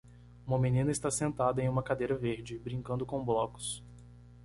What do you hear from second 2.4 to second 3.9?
brincando com blocos.